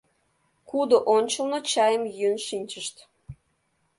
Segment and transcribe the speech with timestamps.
[0.69, 2.95] Кудо ончылно чайым йӱын шинчышт.